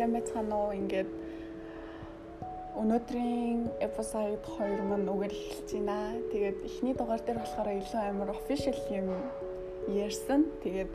[0.00, 0.72] сайн байцгаана уу?
[0.72, 1.10] Ингээд
[2.80, 6.16] өнөөдрийн episode 2 маань үгээр эхэлж байна.
[6.32, 9.12] Тэгээд эхний дугаар дээр болохоор илүү амар official юм
[9.92, 10.48] ярьсан.
[10.64, 10.88] Тэгээд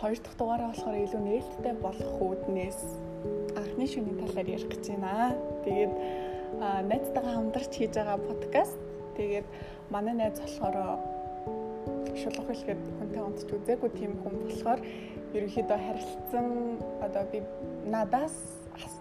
[0.00, 2.80] хоёр дахь дугаараа болохоор илүү нээлттэй болох үүднээс
[3.60, 5.36] анхны шөнийн талаар ярих гэж байна.
[5.68, 5.92] Тэгээд
[6.88, 8.80] найзтайгаа хамтарч хийж байгаа подкаст.
[9.20, 9.46] Тэгээд
[9.92, 10.96] манай найз болохоор
[12.16, 14.80] шулах хэлгээд хүнтэй онцч үзээгүй тийм хүн болохоор
[15.34, 16.46] ерөнхийдөө харилцсан
[17.04, 17.42] одоо би
[17.90, 18.36] надаас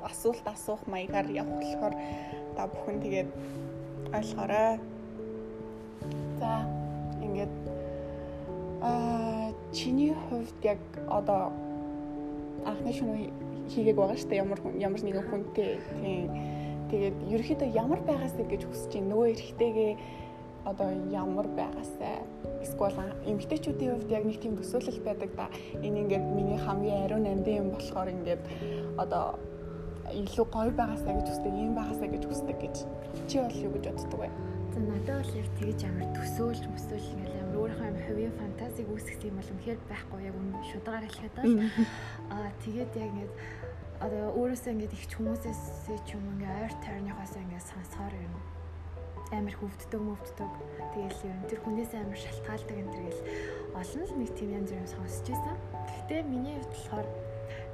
[0.03, 1.95] асуулт асуух маягаар явах болохоор
[2.55, 3.29] та бүхэн тэгээд
[4.17, 4.79] ойлгоорой.
[6.39, 6.51] За
[7.21, 7.53] ингээд
[8.81, 11.51] аа чиний хувьд яг одоо
[12.65, 13.31] анхны шөнө
[13.71, 16.31] хийгээг байгаа дээ ямар ямар нэгэн хүнтэй тийм
[16.91, 19.91] тэгээд ерөөхдөө ямар байгаасаа гэж хүсэж чинь нөгөө эрэгтэйгээ
[20.71, 22.23] одоо ямар байгаасаа
[22.67, 25.47] эсвэл эмгтээчүүдийн хувьд яг нэг тийм төсөөлөл байдаг да.
[25.79, 28.41] Энэ ингээд миний хамгийн ариун амьдын юм болохоор ингээд
[28.99, 29.39] одоо
[30.11, 32.75] илүү гоё байгаасаа гэж хүсдэг, ийм байгаасаа гэж хүсдэг гэж.
[33.27, 34.29] Чи бол юу гэж боддог вэ?
[34.71, 39.27] За надад бол яг тэгэж амар төсөөлж мөсөөлж ингээл амар өөрийнхөө амар хувийн фантазиг үүсгэх
[39.27, 40.19] юм бол үнэхээр байхгүй.
[40.27, 41.55] Яг үн шударгаар хэлэхэд бол.
[42.31, 43.33] Аа тэгээд яг ингээд
[43.97, 45.61] одоо өөрөөсөө ингээд их хүмүүсээс
[46.05, 48.33] ч юм ингээ ойр тойрныхоос ингээ сонсохоор юм
[49.35, 50.51] амар хөвддөг мөвддөг.
[50.93, 53.21] Тэгээл ер нь тэр хүнээс амар шалтгаалдаг энэ төргээл
[53.75, 55.57] олон л нэг тийм янз бүрийн сонсч байсан.
[55.87, 57.07] Гэхдээ миний хувьд болохоор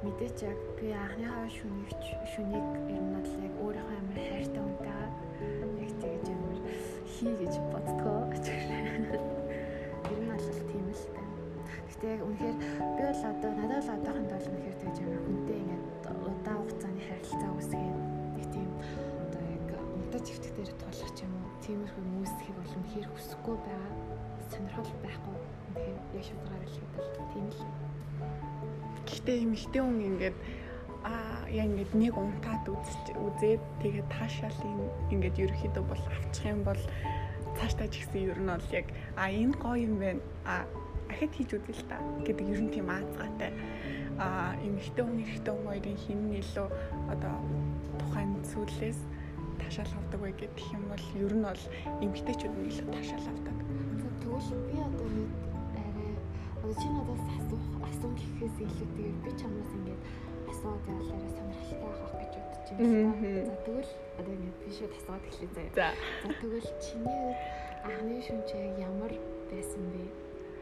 [0.04, 1.90] мэдээч яг би анхныхаа шүнийг
[2.32, 4.92] шүнийг ер нь бол яг өөрийнхөө амар хайртай хүнтэй
[5.84, 6.58] яг тэгэж амар
[7.14, 8.20] хий гэж боддгоо.
[10.12, 11.36] Ер нь бол тийм л байна.
[11.88, 15.84] Гэхдээ яг үнэхээр би бол одоо надад л одоохонд бол үнэхээр тэгэж амар хүнтэй ингээд
[16.28, 18.23] удаан хугацааны харилцаа үүсгээд
[20.24, 21.52] унтаж хөвтгтэр тулах ч юм уу?
[21.60, 23.92] Тиймэрхүү мөсөхийг бол үнэхээр хүсэхгүй байгаа.
[24.48, 25.36] Сонирхол байхгүй.
[25.68, 27.60] Үнэхээр яг шударгаар хэлэхэд бол тийм л.
[29.04, 30.36] Гэхдээ эмэгтэй хүн ингээд
[31.04, 34.60] аа яг ингээд нэг унтаад үзэж үзээд тэгээд таашаал
[35.12, 36.82] ингээд ерөөхдөө бол авчих юм бол
[37.60, 38.86] цаашдаа ч гэсэн ер нь бол яг
[39.20, 40.24] а энэ гоё юм байна.
[40.48, 40.64] А
[41.12, 43.52] ахид хийж үзэл та гэдэг ер нь тийм аазгаатай
[44.16, 46.68] а эмэгтэй хүн эрэгтэй хүн хоёрын хин нь илүү
[47.12, 47.34] одоо
[48.00, 49.00] тухайн зүйлээс
[49.74, 51.62] таашаал авдаг вэ гэх юм бол ер нь бол
[51.98, 53.56] эмгтээчүүд нь илүү таашаал авдаг.
[54.22, 55.30] Тэгвэл би одоо нэг
[55.82, 56.14] арай
[56.62, 60.02] одоо чи надаас асуух асуун гэхээс илүү тэгээд би чамаас ингээд
[60.46, 63.10] асууад явал арай сонирхолтой авах гэж бодож байна.
[63.50, 65.94] За тэгвэл одоо ингээд би шууд асууад эхлэе заяа.
[66.22, 67.26] За тэгвэл чиний
[67.82, 69.12] анхны шүнчээ ямар
[69.50, 70.02] байсан бэ?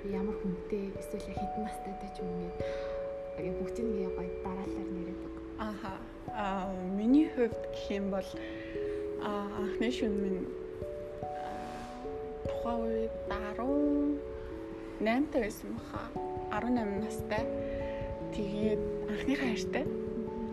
[0.08, 2.56] Ямар хүнтэй эсвэл хэдэн настайтай ч юм ингээд
[3.36, 5.36] ингээд бүгдийг гоё дараалал нэрэд өг.
[5.60, 5.92] Аха.
[6.32, 8.24] Аа миний хувьд гэх юм бол
[9.22, 10.46] анхны шүн минь
[12.48, 16.00] тухайн үед 18 та байсан баха.
[16.50, 17.44] 18 настай.
[18.34, 19.84] Тэгээд анхныхаа хайртай.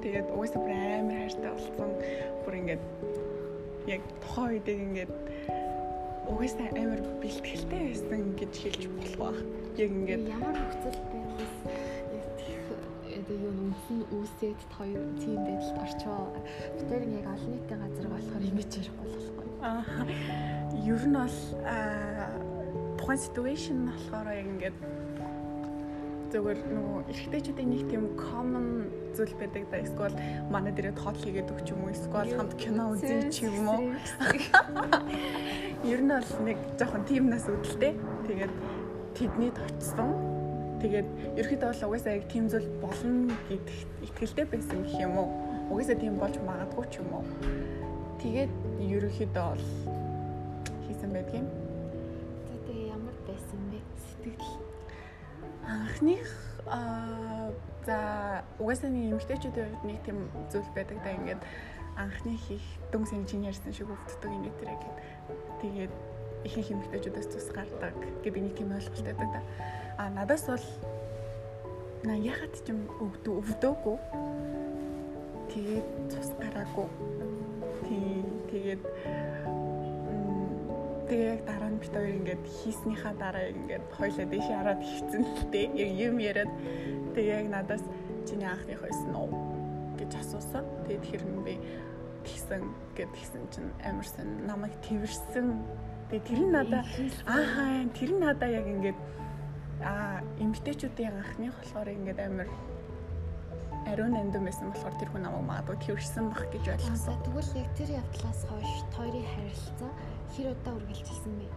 [0.01, 1.89] Тэгээд угаасаа бүр амар хайртай болсон.
[2.45, 2.83] Бүр ингээд
[3.87, 5.11] яг тухайн үед ингээд
[6.29, 9.37] угаасаа амар бэлтгэлтэй байсан гэж хэлж болох баг.
[9.77, 11.88] Яг ингээд ямар нөхцөл байдал
[13.39, 16.21] юу үндсэн үүсээд хоёр тийм байдалд орчоо.
[16.77, 19.47] Тэр яг олон нийтийн газар болохоор имиж ярихгүй болохгүй.
[19.63, 19.83] Аа.
[20.85, 21.37] Ер нь бол
[22.99, 24.77] тухайн situation болохоор яг ингээд
[26.29, 28.67] зөвөр нөгөө эрэгтэйчүүдийн нэг тийм common
[29.17, 30.15] зүйл байдаг да эсвэл
[30.53, 33.89] манай дээрээ тоол хийгээд өгч юм уу эсвэл хамт кино үзье ч юм уу.
[35.89, 37.93] Ер нь бол нэг жоохон тиймнээс үүдэлтэй.
[38.29, 38.53] Тэгээд
[39.17, 40.28] тэдний точсон
[40.79, 45.29] Тэгээд ерөөхдөө бол угаасаа яг тийм зүйл болно гэдэгт итгэлтэй байсан гэх юм уу?
[45.75, 47.25] Угаасаа тийм болж магадгүй ч юм уу?
[48.23, 49.65] Тэгээд ерөөхдөө бол
[50.87, 51.47] хийсэн байдгийн.
[52.47, 53.79] За тэгээ ямар байсан бэ?
[54.07, 54.55] Сэтгэл
[55.67, 56.27] анхных
[56.67, 57.51] аа
[57.83, 57.97] за
[58.59, 60.17] угаасаа нэг эмгтээчүүдийн хувьд нэг тийм
[60.51, 61.41] зүйл байдаг да ингээд
[61.99, 64.97] анхны хийх дүн сэнжин ярьсан шиг өвддөг юм дээр гэд.
[65.59, 65.93] Тэгээд
[66.47, 69.41] ихэнх эмгтээчүүдээс тус гардаг гэдэг нэг тийм ойлголт байдаг да.
[69.99, 70.63] А надаас бол
[72.07, 73.97] на яхад ч юм өвдөө өвдөөгүй.
[75.51, 76.87] Тэгээд цус гараагүй.
[77.83, 78.83] Тий, тэгээд
[81.03, 85.43] тэгээ яг дараа нь бит хоёр ингээд хийснийхаа дараа ингээд хоёлаа дэше хараад хөвцөн л
[85.51, 85.67] дээ.
[85.83, 86.51] Яг юм яриад
[87.11, 87.83] тэгээ яг надаас
[88.23, 89.27] чиний анхны хойсон уу
[89.99, 90.63] гэж асуусан.
[90.87, 91.59] Тэгээд нь би
[92.23, 92.63] тэгсэн
[92.95, 95.59] гэд тэгсэн чинь амарсан намайг тэрсэн.
[96.07, 96.87] Тэгээ тэр нь надаа
[97.27, 98.99] ааха тэр нь надаа яг ингээд
[99.83, 102.49] а эмгтээчүүдийн анхных болохоор ингээд амар
[103.87, 107.15] ариун нандин байсан болохоор тэр хүн намайг магадгүй тэрсэн бах гэж ойлгосон.
[107.23, 109.91] Тэгвэл яг тэр явдлаас хойш тойрын харилцаа
[110.35, 111.47] хэр удаа үргэлжилсэн бэ?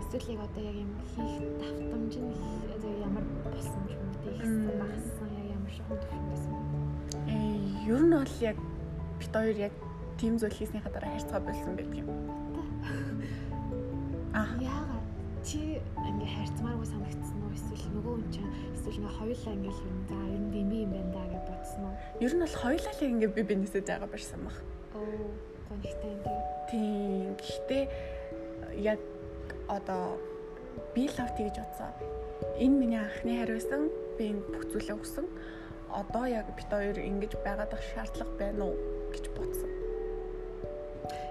[0.00, 2.32] Эсвэл яг одоо яг юм хийх давтамж нь
[3.00, 4.28] ямар болсон юм бэ?
[4.36, 6.76] Ихсэн багассан яг ямар шохон төвшин байсан бэ?
[7.32, 7.36] Э
[7.88, 8.56] ер нь бол яг
[9.18, 9.72] бит хоёр яг
[10.20, 12.08] тийм зүйл хийснийхаа дараа харьцаа болсон байдаг юм.
[14.36, 14.46] Аа.
[14.60, 14.99] Яагаад
[15.44, 19.98] чи ингээ харьцмааргүй санагдсан уу эсвэл нөгөө хүн чинь эсвэл ингээ хоёулаа ингээ л юм
[20.04, 21.96] за ер нь дими юм байна да гэж бодсон уу?
[22.20, 24.56] Ер нь бол хоёулаа л ингээ би бинээсээ жаага барьсан баг.
[24.92, 25.32] Оо
[25.68, 26.38] гонхтой юм тий.
[26.68, 27.28] Тийм.
[27.40, 27.82] Гэхдээ
[28.84, 29.00] яг
[29.68, 30.20] одоо
[30.94, 31.92] би лав тэгж бодсон.
[32.60, 33.88] Энэ миний анхны хариу байсан.
[34.20, 35.26] Би энэ бүх зүйлээ өгсөн.
[35.88, 38.76] Одоо яг бит хоёр ингэж байгаад ах шаардлага байна уу
[39.08, 39.72] гэж бодсон.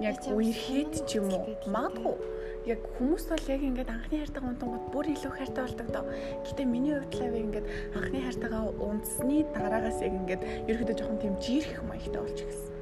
[0.02, 1.54] Яг үерхэд ч юм уу.
[1.70, 6.06] Магадгүй яг хүмүүс бол яг ингээд анхны хайртайгаа унтангууд бүр илүү хайртай болдог доо.
[6.44, 11.36] Гэтэ миний хувьд л яг ингээд анхны хайртайгаа унтсны дараагаас яг ингээд ерөөдөө жоохон тийм
[11.40, 12.76] жирэх маягтай болж ирсэн.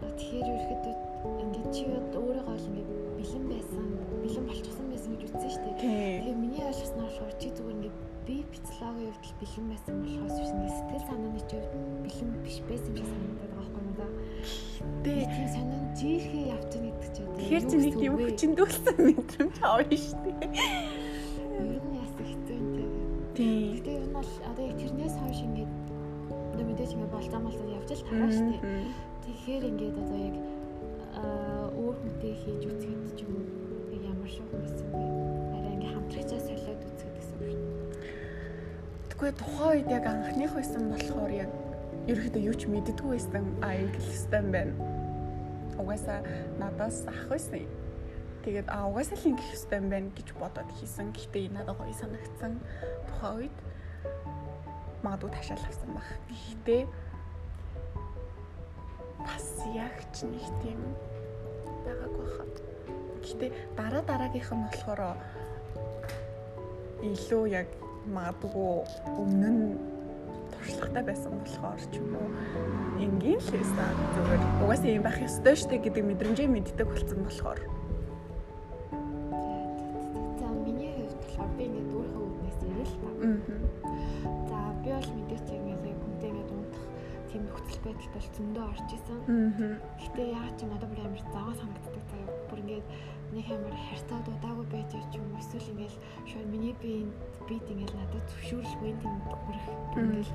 [0.00, 0.94] Тэгэхээр ерөөдөө
[1.42, 3.84] ингээд чи өөрийгөө л ингээд бэлэн байсан,
[4.22, 5.76] бэлэн болчихсон байсан гэж үзсэн шүү дээ.
[5.82, 7.96] Тэгээ миний ойлгосноор болохоор чи зүгээр ингээд
[8.26, 8.36] би
[8.78, 11.52] физиологийн хувьд бэлэн байсан болохоос биш сэтгэл санааны хувьд
[12.06, 14.22] бэлэн биш байсан гэж санагдаад байгаа байхгүй юу?
[15.02, 17.32] Тэ тийм сонин жирэхээ явцсан гэдэг чинь.
[17.38, 20.50] Тэгэхээр чи нэг юм хүчндүүлсэн мэдрэмж авна шүү дээ.
[21.58, 22.90] Ер нь яс хэцүү юм тийм.
[23.34, 23.66] Тийм.
[23.82, 25.72] Гэтэ ер нь бол одоо яг тэрнээс хойш ингээд
[26.54, 28.62] одоо мэдээж ингээд болцоо молцоо явж л тараа шүү дээ.
[29.26, 30.36] Тэгэхээр ингээд одоо яг
[31.82, 33.34] өөр хүнтэй хийж үзэхэд ч юм
[34.06, 35.02] ямар шиг байсан бэ?
[35.58, 36.40] Арай ингээд хамтрагчаа
[39.18, 41.50] Тэгвэл тухайн үед яг анхных байсан болохоор яг
[42.06, 44.78] ерөөхдөө юу ч мэддэггүй байсан а инглистэй байна.
[45.74, 46.22] Угаасаа
[46.54, 47.66] надаас ах байсан.
[48.46, 51.10] Тэгээд а угаасаа л ингэх хэвээр байна гэж бодоод хийсэн.
[51.10, 52.62] Гэхдээ надад гоё санагдсан
[53.10, 53.56] тухайн үед
[55.02, 56.06] магадгүй ташаал авсан баг.
[56.30, 56.82] Гэхдээ
[59.26, 60.78] бас яг ч нэг тийм
[61.82, 62.54] байгаагүй хаад.
[63.26, 65.18] Гэхдээ дараа дараагийнх нь болохоор
[67.02, 67.66] илүү яг
[68.16, 68.72] магадгүй
[69.20, 69.62] өмнө нь
[70.52, 72.28] туршлагатай байсан болохоор ч юм уу
[73.04, 77.60] энгийн л байсан зүгээр угаасаа юм байх ёстой штэ гэдэг мэдрэмжээ мэддэг болсон болохоор
[80.40, 83.10] За миний хувьд болохоор би ингээд өөрийнхөө үднээс ярил та.
[84.50, 86.86] За би бол мэдээч ингээд хүнтэй ингээд унтах
[87.28, 89.18] тийм нөхцөл байдалд бол зөндөө орж исэн.
[90.00, 92.30] Гэтэ яа ч надад бүр амар заваа санагддаг заяа.
[92.48, 92.86] Бүр ингээд
[93.36, 95.94] нэг амар харьцаа дудаагүй байж ч юм эсвэл ингээд
[96.30, 97.12] шууд миний биеинд
[97.48, 99.66] бит ингээд надад зөвшөөрлгүй тийм бүрэх
[99.96, 100.30] ингээд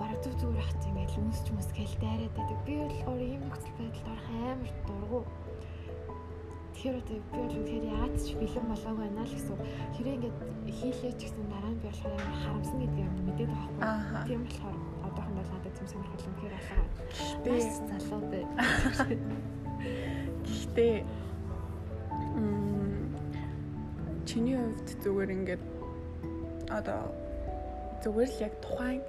[0.00, 2.58] бараг зүг зүгээр хат ингээд өмсч мөс гээл дайраад байдаг.
[2.64, 5.20] Би болохоор ийм нөхцөл байдалд орох амар дургу.
[6.72, 9.56] Тэгэхээр одоо би бол үнэхээр яац ч бэлэн болоогүй байна л гэсэн.
[9.94, 10.38] Хэрэг ингээд
[10.72, 14.24] хийлээ ч гэсэн дараа нь би болохоор амар харамсан гэдгийг мэдээд байгаа байхгүй.
[14.24, 16.84] Тийм болохоор одоохондоо надад тийм сонирхол үнэхээр алгаа.
[17.44, 18.44] Би залуу бай.
[20.48, 20.94] Гэхдээ
[24.30, 25.62] чиний хувьд зүгээр ингээд
[26.70, 27.10] одоо
[27.98, 29.02] зүгээр л яг тухайн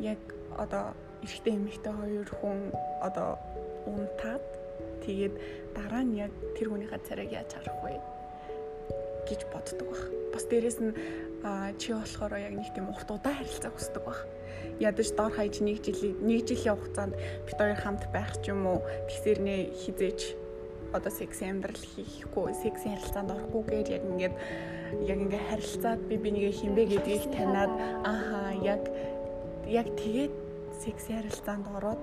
[0.00, 0.20] яг
[0.56, 2.72] одоо эрэгтэй эмэгтэй хоёр хүн
[3.04, 3.36] одоо
[3.84, 4.40] унтаад
[5.04, 5.34] тэгээд
[5.76, 8.00] дараа нь яг тэр хүнийхээ царайг яаж харах вэ
[9.28, 10.00] гэж боддог баг.
[10.32, 10.96] Бас дээрэс нь
[11.76, 14.24] чи болохоор яг нэг тийм урт удаа харилцаа хүсдэг баг.
[14.80, 18.80] Ядаж дор хаяж нэг жилийн нэг жилийн хугацаанд бид хоёр хамт байх ч юм уу
[19.12, 20.20] тэгсэрнээ хизээч
[20.94, 24.34] одоо секси амьдрал хийхгүй, секси харилцаанд орохгүйгээр яг ингээд
[25.10, 27.72] яг ингээд харилцаад би бинийгээ хинбэ гэдгийг танаад
[28.06, 28.82] ааха яг
[29.66, 30.34] яг тэгээд
[30.78, 32.00] секси харилцаанд ороод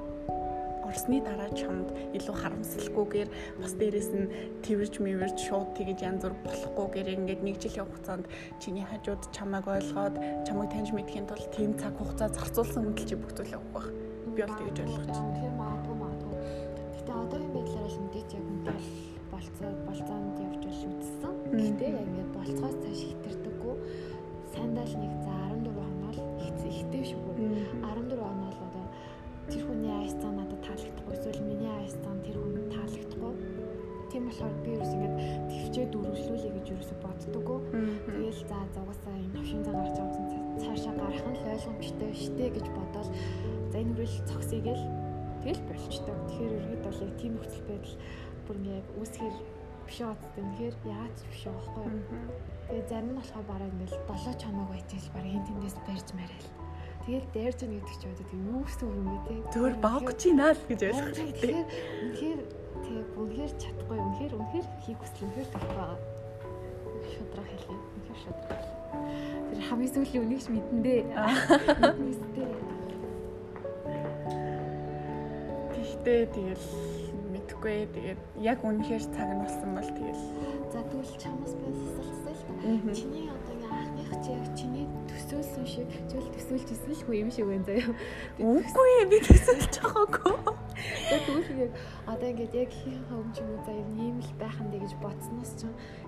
[0.92, 3.30] орсны дараа чамд илүү харамсалгүйгээр
[3.64, 4.28] бас дээрэс нь
[4.66, 8.26] тэрж мэвэрж шууд тэгэж янз бүр болохгүйгээр ингээд нэг жилийн хугацаанд
[8.60, 13.32] чиний хажууд чамайг ойлгоод чамайг таньж мэдхийн тулд тийм цаг хугацаа зарцуулсан хүндэл чи бүх
[13.38, 13.88] зүйлээ өгөх байх.
[14.36, 15.81] Би бол тэгэж ойлгож байна.
[19.62, 21.34] Болцоо болцоонд явж бол үзсэн.
[21.54, 23.76] Гэтэ яг ингээд болцоос цааш хитэрдэггүй.
[24.54, 26.18] Сандал нэг за 14 хоног
[26.66, 27.22] ихтэй шүү.
[27.86, 28.86] 14 хоног одоо
[29.50, 33.34] тэр хүний айс цаа надад таалагдахгүй эсвэл миний айс цаа тэр хүнд таалагдахгүй.
[34.10, 35.16] Тийм болохоор би ерөөс ингээд
[35.52, 37.60] төвчээ дөрвөлүүлээ гэж ерөөсө боддоггүй.
[38.12, 42.66] Тэгэл за зугасаа энэ хөвшин цаа гарч байгаа цаашаа гарах нь л ойлгомжтой штэ гэж
[42.76, 43.08] бодоод
[43.72, 44.84] за энэ үрэл цогсъё гэл
[45.42, 46.16] тэгэл болчтой.
[46.28, 47.96] Тэгэхээр ерөөд бол яг тийм нөхцөл байдал
[48.52, 49.36] бүр ингээд үүсгэр
[49.88, 52.36] биш байгаа тэгэхээр яаж биш байгаа байхгүй юу.
[52.68, 56.52] Тэгээ зарим нь болохоор бараг ингээд 7 чамааг байцэл бараг энэ тэндээс барьж марайл.
[57.02, 59.34] Тэгэл дайрж ийн гэдэг чи тийм юу гэсэн үг юм бэ те.
[59.56, 61.16] Зүгээр богч ийна л гэж ойлгох.
[61.16, 61.64] Тэгэхээр
[62.04, 62.40] үнэхээр
[62.84, 66.00] тэгээ үнэхээр чадахгүй үнэхээр үнэхээр хийх хүсэл үнэхээр тавих байгаа.
[67.08, 67.78] Шудраг хэлье.
[67.96, 68.62] Үнэхээр шудраг.
[69.48, 71.02] Тэр хамгийн сүүлийн үнийг ч мэдэн дээ.
[71.80, 72.48] Мэднэстэй.
[75.72, 77.01] Тэгтээ тэгэл
[77.62, 77.86] мэдхгүй.
[77.94, 80.24] Тэгээд яг үнэхээр цаг нь болсон бол тэгэл.
[80.74, 82.96] За тэгвэл чамаас би асуулт асуулт.
[82.98, 87.30] Чиний одоо анхных чи яг чиний төс төсөөлсөн шиг зүйл төсөөлж исэн л хүн юм
[87.32, 87.94] шиг байна заяа.
[88.42, 90.36] Үгүй би төсөөлж байгаагүй.
[90.82, 91.74] Тэгвэл ингээд
[92.10, 95.62] одоо ингээд яг хийх хөвч юм уу заяа ийм л байх нь гэж бодсноос ч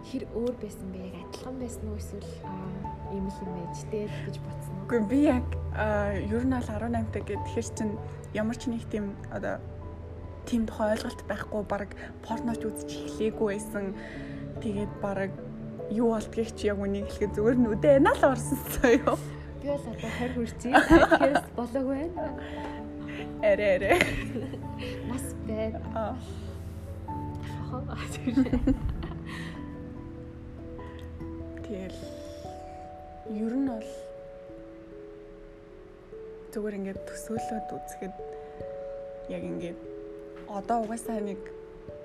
[0.10, 1.14] хэр өөр байсан бэ?
[1.14, 2.30] Яг адилхан байсан уу эсвэл
[3.14, 4.74] ийм л юм байж дээ гэж бодсон?
[4.90, 5.46] Үгүй би яг
[6.18, 7.90] ер нь бол 18 та гэхэд тэгэхээр чин
[8.34, 9.62] ямар ч нэг тийм одоо
[10.46, 11.90] тийм тухай ойлголт байхгүй баг
[12.26, 13.96] порноч үзэж эхлэегүй байсан.
[14.62, 15.32] Тэгээд баг
[15.90, 19.18] юу болдгийг чи яг үнийг хэлэхэд зүгээр нүдэ нал орсон соёо.
[19.62, 20.74] Би бол одоо 20 хүрчихээ.
[20.74, 22.24] Тэгэхээр болоог байна.
[23.44, 23.92] Арэ арэ.
[25.08, 25.80] Нас байна.
[25.96, 26.16] Аа.
[31.64, 32.00] Тэгэл
[33.34, 33.90] ер нь бол
[36.54, 38.16] зүгээр ингээд төсөөлөд үзэхэд
[39.34, 39.93] яг ингээд
[40.54, 41.42] одоо угаасаа нэг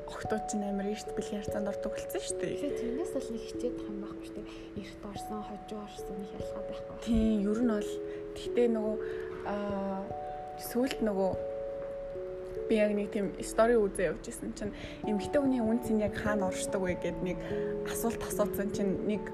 [0.08, 2.52] охтууд чинь амар эрт бильярдсанд ордог болсон шүү дээ.
[2.56, 4.46] Тэгэхээр тэрнээс бол нэг хичээд юм байхгүй шүү дээ.
[4.80, 6.96] Эрт орсон, хожуу орсон нэг ялгаа байхгүй.
[7.04, 7.90] Тийм, ер нь бол
[8.32, 8.96] гэхдээ нөгөө
[9.52, 10.00] аа
[10.58, 11.30] сүүлд нөгөө
[12.68, 14.72] би яг нэг тийм стори үзээ явж исэн чинь
[15.04, 17.38] эмэгтэй хүний үн цэн яг хаана оршдог вэ гэд нэг
[17.88, 19.24] асуулт асуусан чинь нэг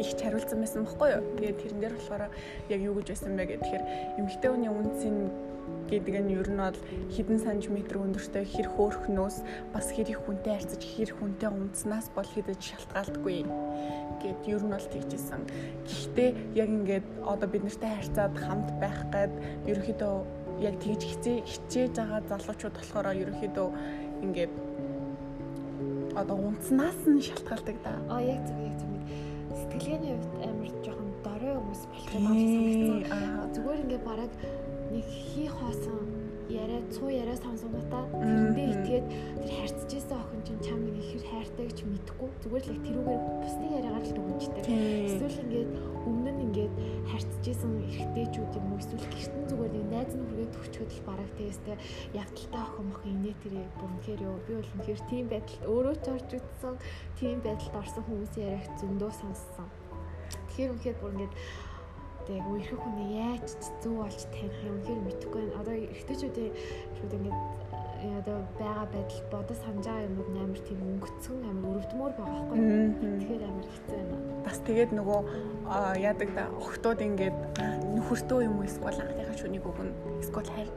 [0.00, 1.24] их хариулсан байсан байхгүй юу.
[1.36, 2.24] Тэгээд тэрэн дээр болохоор
[2.68, 3.84] яг юу гэж байсан бэ гэхээр
[4.20, 5.16] эмэгтэй хүний үн цэн
[5.90, 6.78] гэдэг нь ер нь бол
[7.10, 9.36] хэдэн сантиметр өндөртэй хэр хөөхнөөс
[9.74, 13.42] бас хэр их хүнтэй харьцаж хэр хүнтэй унтснаас бол хэдэж шалтгаалдаггүй
[14.22, 15.42] гэд ер нь бол тэгжсэн.
[15.82, 19.32] Гэхдээ яг ингээд одоо бид нартай харьцаад хамт байх гээд
[19.66, 20.14] ерөөхдөө
[20.62, 23.68] яг тэгж хичээ хичээж байгаа залуучууд болохоор ерөөхдөө
[24.22, 24.52] ингээд
[26.14, 27.92] одоо унтснаас нь шалтгаалдаг да.
[28.12, 28.90] А яг зөв яг зөв.
[29.58, 33.52] Сэтгэлгээний хувьд амар жоохон дорой хүмүүс болох юм байна санагдсан.
[33.54, 34.32] Зүгээр ингээд бараг
[34.90, 39.06] нэг хий хоосон яриа цуу яриа сонсонгуудаа тэрэндээ итгээд
[39.38, 43.22] тэр харьцаж исэн охин чинь чам нэг ихэр хайртай гэж мэдэхгүй зүгээр л яг тэрүүгээр
[43.38, 44.62] бусны яриагаар л дүгнжтэй.
[45.06, 45.70] Эсвэл ингээд
[46.10, 46.74] өмнө нь ингээд
[47.06, 48.82] харьцаж исэн эрэгтэйчүүд юм уу?
[48.82, 51.76] Эсвэл гэртэн зүгээр нэг найз нь хүргээд төвчгöd л бараг тэгээстэй
[52.18, 56.30] явдaltaй охин мох инээ тэрээ бүрнхээр ёо би бол үнэхээр тийм байдалд өөрөө ч орж
[56.34, 56.74] үзсэн
[57.14, 59.68] тийм байдалд орсон хүмүүсийн яриаг зөндөө сонссон.
[60.50, 61.34] Тэгэхээр үнэхээр бүр ингээд
[62.28, 63.48] яг үерхэх хүний яаж
[63.80, 65.60] зөв болж таних юм хэр мэдэхгүй байна.
[65.60, 66.52] Одоо эрэгтэйчүүдийн
[67.00, 67.38] шүүд ингээд
[68.00, 72.58] одоо байгаа байдал бодож санаж байгаа юмуд амар тийм өнгөцгөн амар өрөвдмөр байгаа байхгүй.
[73.20, 74.16] Тэгэхээр амар хэцүү байна.
[74.44, 75.20] Бас тэгээд нөгөө
[76.00, 77.38] яадаг да охтууд ингээд
[77.94, 79.92] нөхөртөө юм уу эсвэл анхныхаа шүнийг өгнө.
[80.24, 80.70] Эсвэл хайр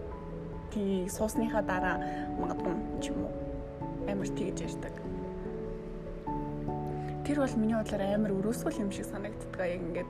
[0.73, 1.95] тий суусныхаа дараа
[2.41, 3.31] магадгүй ч юм уу
[4.11, 4.95] амар тэгж ярьдаг.
[7.23, 9.55] Тэр бол миний бодлоор амар өрөөсгөл юм шиг санагддаг.
[9.63, 10.09] Яг ингээд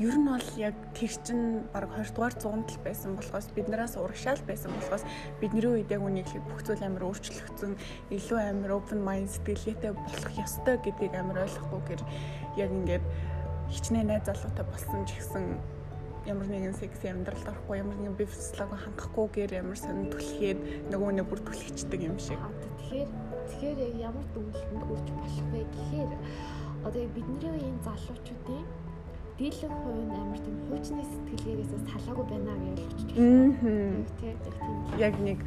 [0.00, 4.40] ер нь бол яг тэр чин баг 20 дугаар зуунд л байсан болохоос биднээс урагшаал
[4.48, 5.04] байсан болохоос
[5.36, 7.76] бидний үед яг үнийг бүх зүйл амар өөрчлөгдсөн
[8.16, 12.02] илүү амар open mind сэтгэлгээтэй болох ёстой гэдгийг амар ойлгохгүйгээр
[12.56, 13.04] яг ингээд
[13.68, 15.44] хичнээн найз залуутай болсон ч гэсэн
[16.24, 20.58] ямар нэгэн секси амьдралд орохгүй ямар нэгэн физиологи хангахгүйгээр ямар сонир түлхээд
[20.88, 22.38] нөгөө нэг бүр түлхчихдэг юм шиг.
[22.78, 23.10] Тэгэхээр
[23.50, 26.12] тэгэхээр яг ямар дүнлэлтэнд хүрч болох вэ гэхээр
[26.86, 28.66] одоо бидний үеийн залуучуудын
[29.42, 34.38] дийлэн хувь нь амар тийм хуучны сэтгэлгээгээс салаагүй байна гэж ойлгож байна.
[35.02, 35.38] Яг нэг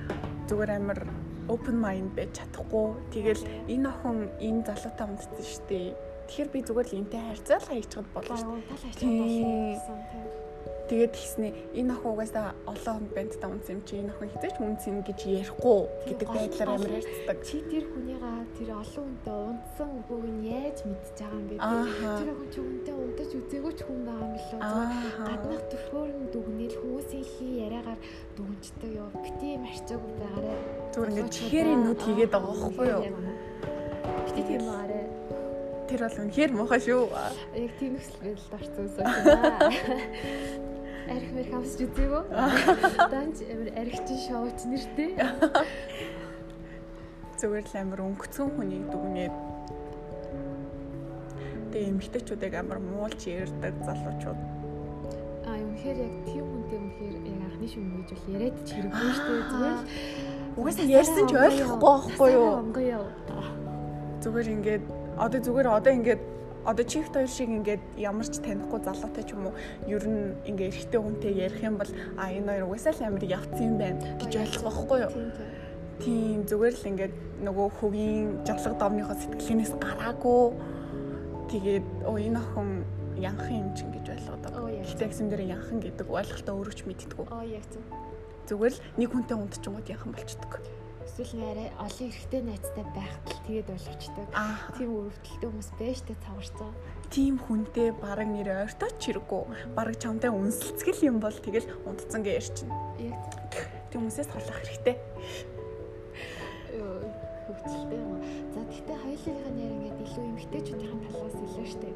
[0.51, 0.99] зүгээр амар
[1.47, 2.91] open mind байж чадахгүй.
[3.15, 5.87] Тэгэл энэ охин энэ залуутай унтсан шүү дээ.
[6.27, 8.51] Тэгэхээр би зүгээр л энтэй харьцаал хайчихад болно шүү
[8.99, 9.79] дээ.
[9.87, 10.54] Болно.
[10.86, 11.50] Тэгээд тэгснэ
[11.82, 15.80] энэ охин угаасаа олон хүнд бандтай унц юм чи энэ охин хизээч үнцэн гэж ярихгүй
[16.06, 17.38] гэдэг байдлаар амар ярьцдаг.
[17.42, 21.56] Чи тэр хүнийгаа тэр олон хүнтэй унтсан үгүйг нь яаж мэдчихэж байгаа юм бэ?
[21.58, 24.62] Тэр охин чи хүнтэй унтаж үзээгүй ч хүн байгаа юм лөө.
[25.25, 28.00] Гаднах төрхөөр нь дүгнэл хүмүүсийн хий яриагаар
[28.38, 29.10] дүгнждэг ёо.
[29.25, 30.54] Бити юм арчаагүй байгаарэ.
[30.94, 33.01] Зүгээр ингэ чихэрийн нүд хийгээд байгаа байхгүй юу?
[34.22, 35.01] Бити тийм байгаарэ.
[35.89, 37.04] Тэр бол үнэхээр муухай шүү.
[37.58, 40.65] Яг тийм нөхцөл байдалд орсон юм
[41.05, 42.24] арх мэрх авсч үзээгөө.
[43.13, 45.12] Данч амар архичин шоуч нэртэй.
[47.38, 49.35] Зүгээр л амар өнгөцөн хүний дүгнээд
[51.75, 54.39] тэгээ эмгтээчүүдийг амар муулж ярьдаг залуучууд.
[55.45, 59.27] А үнэхээр яг тийм хүнтэй үнэхээр яг анхны шүм гэж бол яриад ч хэрэггүй шүү
[59.29, 59.45] дээ.
[59.51, 59.83] Зүгээр л
[60.57, 63.03] угаасаа ярьсан ч ойлгохгүй байхгүй юу?
[64.24, 64.83] Зүгээр ингээд
[65.21, 66.21] одоо зүгээр одоо ингээд
[66.65, 69.55] одоо чифт хоёр шиг ингээд ямар ч танихгүй залуутай ч юм уу
[69.86, 73.65] ер нь ингээд эрэгтэй хүнтэй ярих юм бол а энэ хоёр угаасаа л амар явцсан
[73.69, 75.13] юм байна гэж ойлгох байхгүй юу?
[76.01, 80.43] Тийм зүгээр л ингээд нөгөө хөгийн жадлаг домныхоо сэтгэлгээс гараагүй
[81.53, 82.69] тэгээд оо энэ охин
[83.22, 84.84] янхан юм чинь гэж ойлгоод байгаа.
[84.84, 87.25] Гэхдээ гэсэн дээр янхан гэдэг ойлголтоо өөрөө ч мэддэггүй.
[87.31, 87.84] Аа яг зөв.
[88.50, 90.51] Зүгээр л нэг хүнтэй унтчихгод янхан болчдөг.
[91.05, 94.25] Эсвэл нэрээ олон эрэгтэй найзтай байхад л тэгээд ойлгочтой.
[94.75, 96.71] Тийм өрөвдөлтөй хүмүүс байж та цаварцаа.
[97.13, 99.41] Тийм хүнтэй бараг нэр ойртоо ч хэрэггүй.
[99.77, 102.69] Бараг чамтай үнсэлцгэл юм бол тэгэл унтцсан гэж ярьчин.
[103.00, 103.21] Яг
[103.93, 104.95] тийм хүмүүсээс салах хэрэгтэй.
[107.45, 108.19] хөвгөлтэй юм.
[108.53, 111.88] За гэхдээ хоёулынхаа нэр ингээд илүү эмгтээчүүдийн талаас илүү штэ.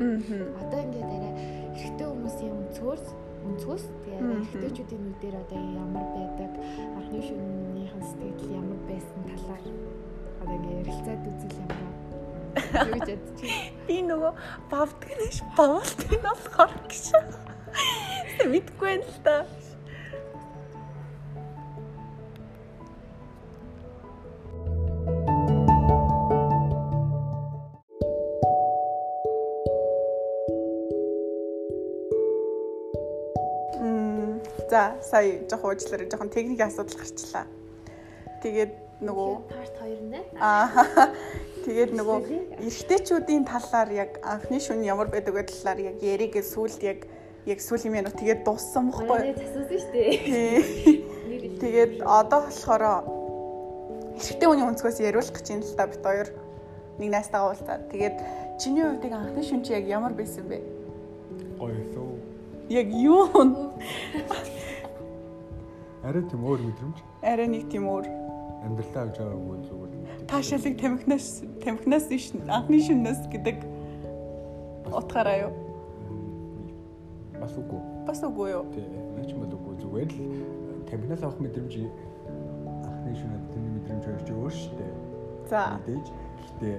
[0.61, 1.33] Одоо ингээд арай
[1.73, 3.05] эрэгтэй хүмүүсийн өнцгөөс
[3.49, 6.51] өнцгөөс тэгээ арай эрэгтэйчүүдийн нүдээр одоо ямар байдаг
[6.97, 9.63] анхны шөнийнхэн сэтгэл ямар байсан талаар
[10.41, 11.99] одоо ингээд ярилцаад үзэл ямар юу
[12.93, 13.53] гэж ядчих.
[13.87, 14.33] Би нөгөө
[14.69, 17.05] бавдаг нэш бавалт нь болохоор гэж.
[18.51, 19.35] Мэдгүй байна л та.
[34.79, 37.43] За сая жоохон уучлаарай жоохон техникийн асуудал гарчлаа.
[38.39, 38.71] Тэгээд
[39.03, 40.19] нөгөө парт 2 нэ.
[40.39, 41.11] Аа.
[41.67, 42.19] Тэгээд нөгөө
[42.63, 47.03] эрэгтэйчүүдийн талаар яг анхны шүн ямар байдаг вэ талаар яг яригээ сүлд яг
[47.43, 49.35] яг сүүлийн минут тэгээд дууссан бохгүй.
[49.35, 51.59] Засуусан шүү дээ.
[51.59, 52.83] Тэгээд одоо болохоор
[54.15, 56.31] эрэгтэй хүний өнцгөөс яриулах гэж юм л та бит хоёр
[57.03, 57.91] нэг найстайгаа уулзаад.
[57.91, 58.15] Тэгээд
[58.63, 60.63] чиний хувьд анхны шүн чи яг ямар байсан бэ?
[61.59, 62.15] Гоё суу.
[62.71, 63.27] Яг юу?
[66.03, 66.97] Арай тийм өөр мэдрэмж.
[67.27, 68.07] Арай нэг тийм өөр.
[68.63, 69.93] Амьдралаа авч байгаагүй зүгээр.
[70.31, 71.27] Таашаалыг тамхинаас
[71.59, 73.57] тамхинаас биш анхны шүннээс гэдэг
[74.95, 75.53] утгаараа юу?
[77.35, 77.81] Бас үгүй.
[78.07, 78.63] Бас үгүй юу?
[78.71, 80.19] Тий, наач мод үгүй зүгээр л
[80.87, 84.93] тамхинаас авах мэдрэмж анхны шөнөд тэний мэдрэмж хоёр өөр шүү дээ.
[85.51, 85.63] За.
[85.83, 86.07] Мэдээж.
[86.39, 86.75] Гэхдээ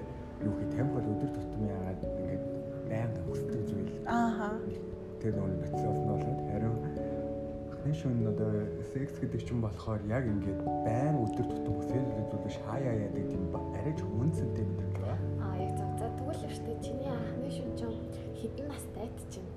[0.48, 2.44] юу гэх тамхи бол өдөр тутмын яагаад ингээд
[2.88, 3.92] байнга хүсдэг зүйл.
[4.08, 4.48] Ааха.
[5.20, 6.76] Тэр процесс нь болоод харин
[7.80, 8.52] анхны шөнө одоо
[8.92, 14.00] секс гэдэг чинь болохоор яг ингээд байн өдөр тутам бүсээр зүйлш хаяа яадаг тийм арайч
[14.04, 15.16] хүнсэнтэй мэдрэмж ба.
[15.40, 17.88] Аа яг за за тэгвэл штэ чиний анхны шүн ч
[18.36, 19.48] хідэн настайд чинь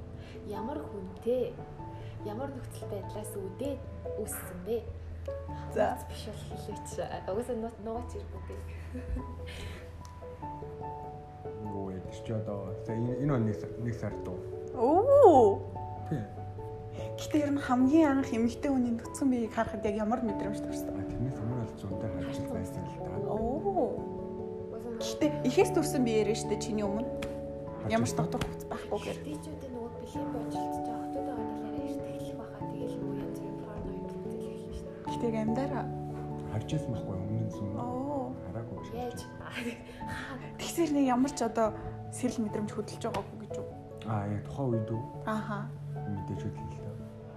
[0.48, 1.52] ямар хүнтэй
[2.24, 3.82] ямар нөхцөл байдлаас үдээд
[4.24, 4.78] үссэн бэ?
[5.76, 6.00] За.
[6.08, 6.88] биш бол хэлээч.
[7.28, 8.60] Угсаа нуугач ирбүдэг.
[11.76, 13.52] Юу яд ч одоо энэ энэ
[13.84, 14.40] нэг сар дуу.
[14.80, 15.83] Оо.
[17.24, 20.92] Гэтэ ер нь хамгийн анх эмэгтэй хүний нүцгэн биеийг харахад яг ямар мэдрэмж төрсөн?
[20.92, 23.12] А тэрнээс өмнө бол зүүнтэй харж байсан л да.
[23.32, 23.96] Оо.
[25.00, 27.08] Гэтэ ихээс төрсөн биеэр штэ чиний өмнө.
[27.88, 29.18] Ямар ч дотор хүч байхгүйгээр.
[29.24, 34.04] Тийчүүдийн нөгөө бэлгийн божилт жоохтууд байгаа талаараа эртгэлэх байхаа тэгэл нөгөө янз бүрийн порно юм
[34.12, 35.08] хэлдэг хэлнэ шүү дээ.
[35.08, 35.86] Гэтэ амдаараа.
[36.52, 37.72] Харж байсан байхгүй өмнө нь зүүн.
[37.80, 38.28] Оо.
[38.52, 38.96] Хараагүй шүү.
[39.00, 39.20] Яаж?
[40.60, 41.68] Тэгсэр нэг ямар ч одоо
[42.12, 43.68] сэрэл мэдрэмж хөдөлж байгаагүй гэж үү?
[44.12, 45.60] Аа яг тухайн үед үү Ааха.
[45.96, 46.83] мэдээж хөдлөл л.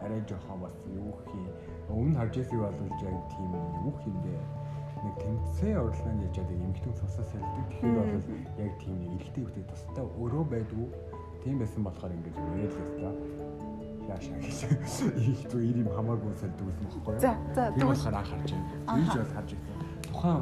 [0.07, 1.51] Арай жоохон бас юу хий.
[1.91, 3.51] Өмнө харж байсан бол яг тийм
[3.83, 4.41] юу хийндээ
[5.03, 7.67] нэг тэмцээн урлагын яаж яадаг эмхтэн цусаас ялдаг.
[7.75, 8.27] Тэгэхээр бол
[8.63, 10.87] яг тийм нэг эрэгтэй хүүтэй тустай өрөө байдгүй.
[11.45, 13.15] Тийм байсан болохоор зүгээр л өстой.
[14.07, 14.59] Яашаа гэж.
[15.27, 17.21] Их зү ир юм хамаагүй сэлдэг юм баггүй юу?
[17.21, 19.03] За за тэгвэл анх харж байна.
[19.03, 19.87] Ийж бол харж байсан.
[20.07, 20.39] Тухайн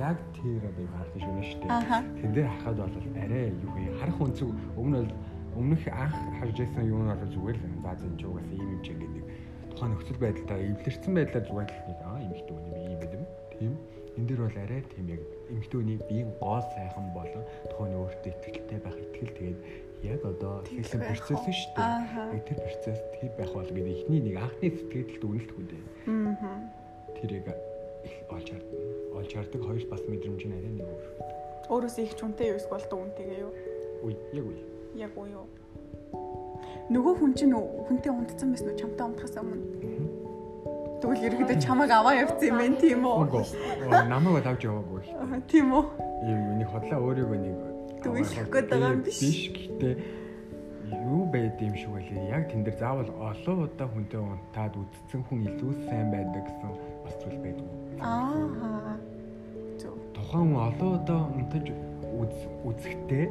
[0.00, 1.66] яг тэр одоо харах шүү нэ штэ.
[1.68, 1.98] Ааха.
[2.16, 3.82] Тэн дээр харахад бол арай юу вэ?
[4.00, 4.48] Харах үнцэг
[4.80, 5.12] өмнө бол
[5.58, 8.98] өмнөх анх харж байсан юм нь зүгээр л за зэн ч угаас ийм юм чиг
[8.98, 9.24] гэдэг.
[9.70, 13.24] Тухайн нөхцөл байдалтай эвлэрсэн байдлаар зүгээр л нэг аа эмхтэн үний ийм байд юм.
[13.54, 13.72] Тийм.
[14.14, 18.78] Энэ дээр бол арай тийм яг эмхтэн үний биеийн гол сайхан болон тухайн өөртөө ихтэй
[18.78, 19.58] байх итгэл тэгээд
[20.04, 21.50] яг одоо байх процесс уу?
[21.50, 22.42] шүү дээ.
[22.46, 25.82] Тэр процесс тэр байх бол гэдэг ихний нэг анхны сэтгэлд үнэлтгүй дээ.
[26.06, 26.84] Аа.
[27.18, 27.46] тэрийг
[28.28, 28.78] олж хардна.
[29.16, 31.04] Олж хардаг хоёр бас мэдрэмж нь арай нэг өөр.
[31.72, 33.52] Өөрөөсөө их чүнтэй юу эсвэл дуунтэйгээ юу?
[34.04, 34.73] Үгүй, яг үгүй.
[34.94, 35.46] Яг уу юу?
[36.92, 38.78] Нөгөө хүн чинь хүнтэй унтцсан байсан уу?
[38.78, 39.66] Чамтай унтахаас өмнө.
[41.02, 43.16] Тэгвэл ерөөдөө чамайг аваа явцсан юм байна тийм үү?
[44.08, 45.02] Намайг авч яваагүй.
[45.18, 45.84] Аа, Тийм үү?
[46.24, 47.56] Ийм нэг хотлоо өөрийгөө нэг
[48.04, 49.18] Дүгнэх гээд байгаа юм биш.
[49.20, 49.94] Биш гэхдээ
[51.08, 52.28] юу байд юм шиг байлээ.
[52.30, 56.70] Яг тэн дээр заавал олон удаа хүнтэй унтаад үдцсэн хүн илүү сайн байдаг гэсэн
[57.04, 57.68] бас зүйл байдаг.
[58.00, 58.96] Аа.
[60.14, 61.66] Тухайн олон удаа унтаж
[62.16, 63.24] үз- үзэхдээ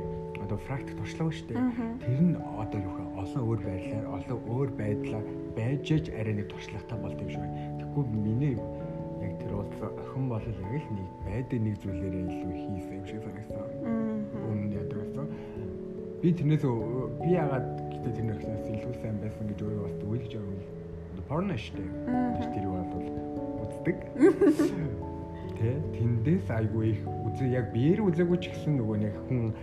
[0.44, 1.62] одоо практик туршлага шүү дээ.
[2.04, 3.04] Тэр нь одоо юу вэ?
[3.24, 5.26] Олон өөр байдлаар, олон өөр байдлаар
[5.56, 7.80] байж аж арай нэг туршлагатай болд юм шиг байна.
[7.80, 8.56] Тэгэхгүй миний
[9.24, 9.72] яг тэр бол
[10.04, 13.68] охин бол яг л нэг байдаг нэг зүйлээрээ илүү хийсэн юм шиг санагдсан.
[14.44, 15.26] Өмнө яадаг байсан.
[16.20, 16.64] Би тэрнээс
[17.24, 20.72] би ягаад гэтээ тэр нөхнөөс илүү сайн байсан гэж өөрөө бас үйлж байгаа юм.
[21.24, 21.90] Порно шүү дээ.
[22.36, 23.08] Тэр тэр бол
[23.64, 23.98] үздэг.
[25.64, 29.56] Тэ тэндээс айгүй их үзээ яг биеэр үзээгүй ч гэсэн нөгөө нэг хүн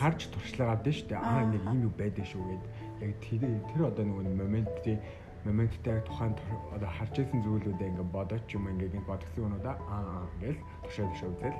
[0.00, 1.20] харж туршлага авдаг шүү дээ.
[1.20, 2.64] Аа нэг юм юу байдаг шүү гэд.
[3.04, 4.96] Яг тэр тэр одоо нөгөө момент тий
[5.44, 6.32] моменттай тухайн
[6.72, 10.56] одоо харж исэн зүйлүүдээ ингээд бодож юм ингээд нэг бодгсон юмудаа аа гэж
[10.88, 11.58] тушаа тушаа үзэл.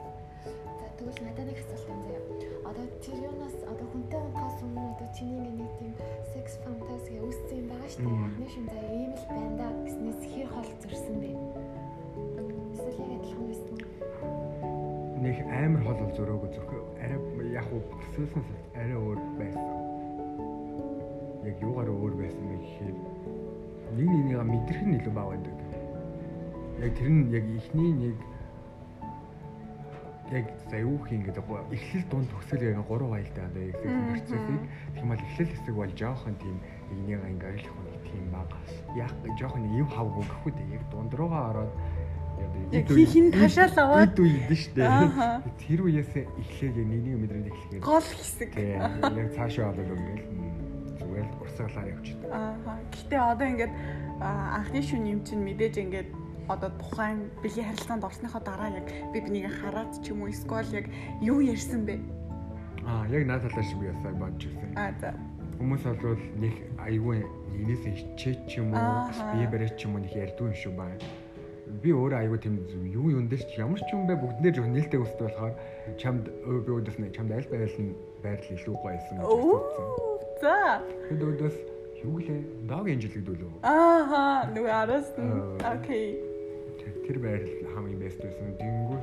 [0.80, 2.22] За тэгвэл надад нэг асуулт юм заяа.
[2.64, 5.92] Одоо тэр юунаас одоо хүнтэй унтахаас өмнө одоо чиний ингээд нэг тийм
[6.32, 8.24] секс фантази үүссэн юм байгаа шүү дээ.
[8.24, 11.30] Анхны шин заяа ийм л байна да гэснээс хэр хол зөрсөн бэ?
[13.20, 13.76] Адилхан байсан?
[15.20, 17.18] Нэг амар хол зөрөөгөө зөрхөө арай
[17.52, 17.82] яг уу
[18.16, 18.48] төсөөснөөс
[18.80, 19.66] арай өөр байсан.
[21.44, 25.58] Яг юугаар өөр байсан бэ гэхээр нэг нэгнийгээ мэдрэх нь илүү бага байдаг.
[26.80, 28.16] Яг тэр нь яг ихний нэг
[30.32, 34.40] яг за юу хин гэдэг эхлэл дунд төгсөл яг 3 баялтай одоо яг процессыг
[34.96, 36.56] тийм бол эхлэл хэсэг бол жоохон тийм
[36.88, 38.56] энийг ингээ ойлгох нэг тийм бага.
[38.96, 40.80] Яг жоохон юм хав өгөхгүй дээ.
[40.80, 41.72] Яг дунд руугаа ороод
[42.72, 44.86] яг хин ташаал аваад үд үед нь штэ.
[45.58, 48.50] Тэр үеэс эхлээд яг нэг нэг мэдрээд эхлэхээр гол хэсэг.
[48.54, 50.24] Яг цаашаа болоод ингээл
[51.00, 52.30] зүгээр урсгалаар явчихдаг.
[52.30, 52.78] Аа.
[52.94, 53.74] Гэтэ одоо ингээд
[54.20, 56.08] анхны шүн юм чинь мэдээж ингээд
[56.50, 60.86] одоо тухайн бэлгийн харилцаанд орсныхоо дараа яг би бинийг хараад ч юм уу эсвэл яг
[61.22, 61.98] юу ярьсан бэ?
[62.86, 64.70] Аа, яг наад талаар шиг ясаа бодож ирсэн.
[64.74, 65.14] Аа, за.
[65.58, 67.22] Хүмүүс бол нэг аюун
[67.54, 67.84] нэгнээс
[68.16, 70.90] ичээ ч юм уу, бие барьж ч юм уу нэг ярьдгүй юм шүү баа.
[71.82, 72.58] Би өөрөө аюу тийм
[72.90, 75.54] юу юун дээр ч ямар ч юм бэ бүгднээр жоо нээлттэй өсдөг болохоор
[75.96, 79.86] чамд би өдөөс нь чамд аль байрал нь байрал илүү гоёсэн гэж бодсон.
[80.42, 80.82] За.
[81.08, 81.56] Тэд өдөөс
[82.02, 82.40] юу гэлээ?
[82.66, 83.62] Дог инжилэгдүүлв.
[83.62, 85.30] Ааха, нөгөө араас нь.
[85.62, 86.30] Окей
[87.10, 88.54] тэр байрал хамгийн бест байсан.
[88.54, 88.98] Тэнгүү.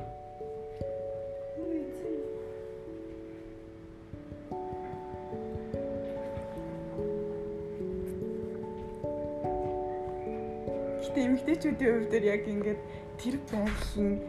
[11.18, 12.80] Гэтэ эмэгтэйчүүдийн хувьд дээр яг ингээд
[13.18, 14.22] тэр байрал нь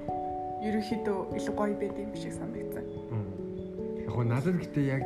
[0.66, 2.86] ерөөхдөө илүү гоё байд юм шиг санагдсан.
[4.02, 5.06] Яг гоо надад гэтээ яг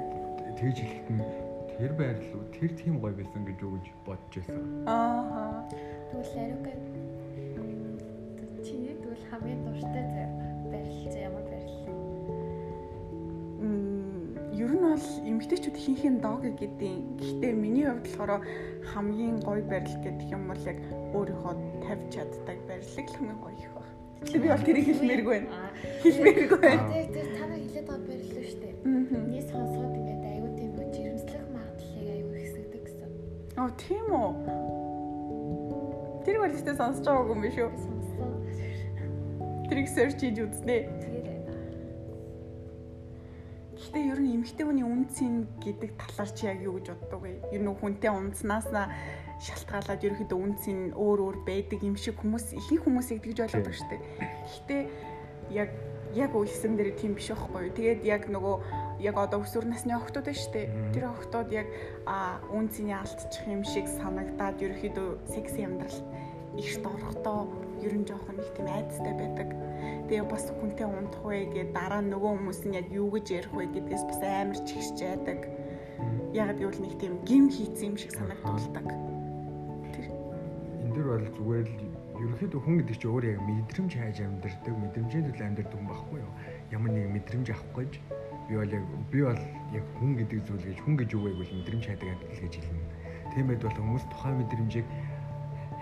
[0.56, 1.28] тэгж хэлэхэд нь
[1.76, 4.64] тэр байрал уу тэр тийм гоё байсан гэж өгж бодож байсан.
[4.88, 5.60] Аа.
[6.08, 6.72] Тэгвэл ариука
[8.64, 10.06] чиний тэгвэл хамгийн дуртай
[10.72, 11.84] байрал зэ ямар байрал?
[13.60, 16.96] Мм ер нь бол эмгтээчүүд хинхэн дог гэдэг.
[17.20, 18.40] Гэхдээ миний хувьд болохоор
[18.96, 20.80] хамгийн гоё байрал гэдэг юм бол яг
[21.12, 23.88] өөрийнхөө тавьж чаддаг байрлал хамгийн гоё их баг.
[24.24, 25.50] Тэгэхээр би бол тэрийг хэлмээргүй байна.
[26.04, 26.84] Хэлмээргүй байна.
[26.94, 28.74] Тэг тэг танаа хэлээд байгаа байрлал шүү дээ.
[29.32, 33.12] Нийс сонсоод ингээд аюу тийм жирэмслэх магадлалыг аюу ихсэгдэг гэсэн.
[33.60, 34.32] Оо тийм үү.
[36.24, 37.72] Тэр өстэй сонсож байгаагүй юм биш үү?
[39.68, 41.03] Тэрийг search хийж үзнэ.
[43.94, 47.46] Гэхдээ ер нь эмэгтэй хүний үнцийн гэдэг талаар чи яг юу гэж боддог вэ?
[47.54, 53.22] Ер нь хүнтэй унцнаас шалтгаалаад ерөөхдөө үнцийн өөр өөр байдаг юм шиг хүмүүс ихэнх хүмүүсийг
[53.22, 54.02] тэгж ойлгодог шүү дээ.
[54.50, 54.82] Гэхдээ
[55.54, 55.70] яг
[56.18, 57.78] яг үйлсэн дээр тийм биш байхгүй юу?
[57.78, 58.56] Тэгээд яг нөгөө
[59.06, 60.68] яг одоо өсвөр насны охтууд байна шүү дээ.
[60.98, 61.70] Тэр охтууд яг
[62.10, 66.02] а үнцний алдчих юм шиг санагдаад ерөөхдөө секси амьдрал
[66.58, 67.46] ихт орохдоо
[67.86, 69.54] ер нь жоохон их тийм айцтай байдаг.
[70.08, 73.66] Тэгээ бас хүнтэй унтах вэ гэдэг дараа нөгөө хүмүүс нь яг юу гэж ярих вэ
[73.72, 75.40] гэдгээс бас амар чигсэж байдаг.
[76.34, 78.88] Яг гэвэл нэг тийм гим хийцэн юм шиг санагдуулдаг.
[79.94, 80.06] Тэр
[80.84, 81.94] энэ дөр бол зүгээр л
[82.24, 86.32] ерөнхийдөө хүн гэдэг чинь өөр яг мэдрэмж хайж амьдэрдэг, мэдрэмжийн төлөө амьдэрдэг хүн байхгүй юу?
[86.72, 87.92] Ямар нэг мэдрэмж авах гэж
[88.48, 89.42] би бол яг би бол
[89.74, 92.86] яг хүн гэдэг зүйл гэж хүн гэж юу вэ гэвэл мэдрэмж хайдаг амьдл гэж хэлнэ.
[93.34, 94.88] Тиймээд бол хүмүүс тухайн мэдрэмжийг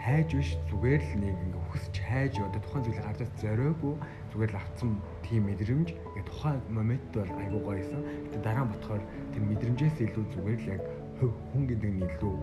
[0.02, 3.94] хайж биш зүгээр л нэг ингээ хүсч хайж одоо тухайн зүйлийг хардаж зориогүй
[4.34, 4.90] зүгээр л авцсан
[5.22, 8.02] тийм мэдрэмж ингээ тухайн момент бол айгуу гоё байсан.
[8.02, 10.82] Гэтэ дараа нь ботхоор тэр мэдрэмжээс илүү зүгээр л яг
[11.22, 12.34] хүн гэдэг нь илүү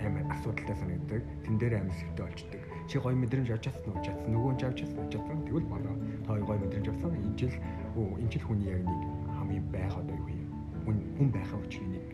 [0.00, 1.20] амар асуудалтай санагддаг.
[1.44, 2.62] Тэн дээр амар сэвтэй болчдөг.
[2.88, 4.00] Чи гоё мэдрэмж авч чадсан уу?
[4.00, 4.30] Чадсан.
[4.32, 5.04] Нөгөө нь авч чадсан.
[5.12, 5.38] Чадсан.
[5.44, 5.96] Тэгвэл болоо.
[6.24, 7.12] Та гоё мэдрэмж авсан.
[7.12, 7.54] Энэ жил
[7.92, 9.00] оо энэ жил хүний яг нэг
[9.36, 10.48] хамгийн байх одоо юу юм?
[10.88, 12.04] Хүн хүн байхаа учрыг нэг.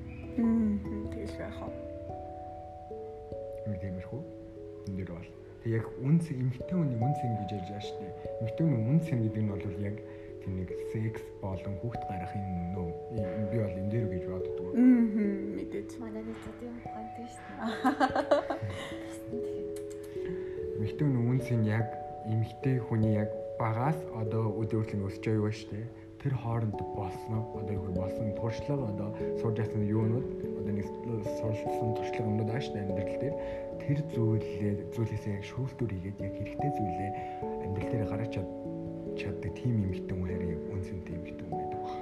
[0.43, 1.71] Мм тэгэл байхаа.
[3.71, 4.36] Юм дэмэрхүү
[4.87, 5.31] энэ дэр бол.
[5.63, 8.15] Тэг яг үнс эмхтэн хүний үнс ин гэж ярьж байгаа шүү дээ.
[8.43, 9.97] Эмхтэн хүний үнс ин гэдэг нь бол яг
[10.41, 12.45] тийм нэг секс болон хүүхд гарахын
[12.75, 12.89] нөө
[13.51, 14.67] би бол энэ дээр гэж боддог.
[14.71, 14.79] Аа
[15.59, 15.91] мэдээж.
[15.99, 17.67] Манай нэг тийм ухаантай шүү дээ.
[20.79, 21.87] Эмхтэн хүний үнс ин яг
[22.31, 25.87] эмхтэй хүний яг багаас одоо өдөртлөн өсөж байгаа шүү дээ
[26.27, 30.27] тэр хооронд болсон одоо юу болсон туршлага одоо сурж байсан юунууд
[30.59, 30.87] одоо нэг
[31.39, 33.37] сурсан туршлага юмнууд ааш амьдрал дээр
[33.79, 37.11] тэр зүйлээ зүйлээсээ яг шүүлтүр хийгээд яг хэрэгтэй зүйлээ
[37.63, 38.35] амьдрал дээр гаргаж
[39.15, 41.95] чаддаг тийм юм хитэн хайр яг үнцэнтэй юм хитэн байдаг баг.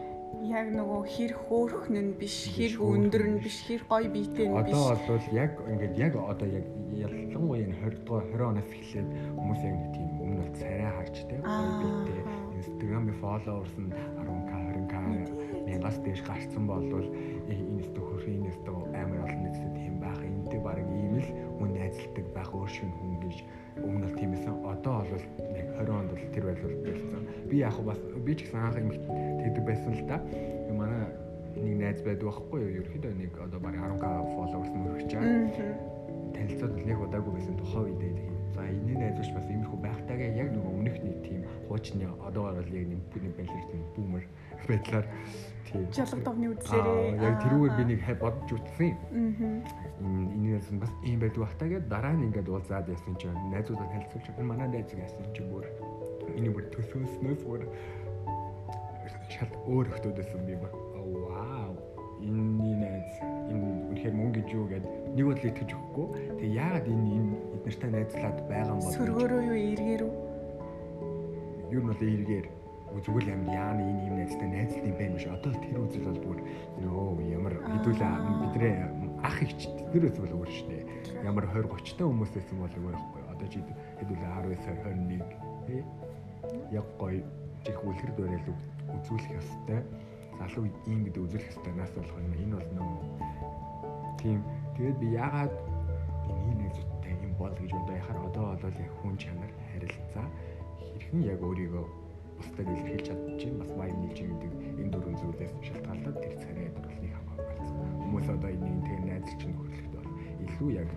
[0.45, 4.73] Яг нөгөө хэр хөөхн нь биш, хэр өндөр нь биш, хэр гоё биетэй нь биш.
[4.73, 6.65] Одоо бол яг ингээд яг одоо яг
[6.97, 11.17] ялангуяа энэ 20 дугаар 20 оноос эхлээд хүмүүс яг нэг тийм өмнө бол царай харж
[11.29, 14.95] тэ гоё биетэй Instagram-ийн followers нь 10k 20k
[15.69, 17.09] мянгаас дээш гарцсан болвол
[18.25, 21.29] хөрхийн энэ өстө амар олон нийтэд тийм байх энэтэй баг ийм л
[21.61, 23.37] хүн найзалдаг байх өөр шиг хүн гэж
[23.85, 27.23] өмнө нь тиймээсэн одоо бол нэг 20 онд бол тэр байлвал болсон.
[27.51, 28.91] Би яг бас би ч гэсэн анх юм
[29.45, 30.17] тэгдэг байсан л да.
[30.73, 31.05] Манай
[31.59, 32.75] нэг найз байдаг байхгүй юу?
[32.81, 35.25] Ерөөхдөө нэг одоо баг 10k followers мөрөгч чаа.
[36.33, 38.19] Танилцаад нэг удаагүй байсан тухайн тэгээд
[38.55, 40.65] за энэ найзууч бас иймэрхүү байхтайгаа яг нэг
[41.75, 44.25] хуучны одоогоор бол яг нэг тийм бүүмэр
[44.69, 45.07] байдлаар
[45.67, 45.91] тийм.
[45.91, 49.67] Жалгад давны үзлээрээ яг тэрүүгээр би нэг бодож утсан юм.
[49.99, 54.27] Энэ энээс бас ийм байдаг бахтаа гэдэг дараа нь ингээд уулзаад ясан чинь найзуудад хэлцүүлж
[54.39, 55.67] энэ манай найз гэсэн чинь бүр
[56.39, 57.67] энэ бүр төсөөснөөс бүр
[59.35, 60.71] шал өөр хөтөдөөсөн би бүр
[61.27, 61.75] вау.
[62.23, 63.11] Энэ найз.
[63.51, 64.85] Энэ үнэхээр мөнгө гэж юу гэд
[65.19, 66.07] нэг бодлоо итгэж өгөхгүй.
[66.39, 70.24] Тэгээ яагаад энэ энэ эднэртэй найзлаад байгаа юм бол сөргөөрөө юу эргээр үү?
[71.75, 72.47] Юу нь бол эргээр
[73.03, 75.27] зүгээр л амар яаны энэ юм найзтай найзлт юм байна биш.
[75.27, 76.39] Одоо тэр үзэл бол бүр
[76.79, 78.75] нөө ямар хэдүүлээ бидний
[79.27, 79.61] ах ихч
[79.91, 80.83] тэр үзэл бол өөр шүү дээ.
[81.27, 83.23] Ямар 20 30 та хүмүүс байсан бол өөр байхгүй.
[83.27, 83.59] Одоо чи
[83.99, 85.83] хэдүүлээ 19 21 тий.
[86.71, 87.27] Яг гоё
[87.67, 88.49] чих үлгэр дөрөл
[88.95, 89.83] үзүүлэх ёстой.
[90.39, 91.73] Залуу ийм гэдэг үзүүлэх ёстой.
[91.75, 92.39] Нас болох юм.
[92.39, 92.95] Энэ бол нөө
[94.23, 94.39] тийм.
[94.79, 95.51] Тэгээд би ягаад
[96.31, 100.31] энэ найзуудтай юм бол гэж одоо яхаар одоо бол яг хүн чанар харилцаа
[101.15, 101.87] хэрхэн яг өөрийгөө
[102.39, 107.79] бусдад илэрхийлж чадчих, бас вайб нийлж гэдэг энэ дөрвөн зүйлээс шалтгаалаад тэр царай дурлалыг хамгаалсан.
[108.03, 110.11] Хүмүүс одоо энэ тэг найзлж нөхөрлөхд бол
[110.43, 110.89] илүү яг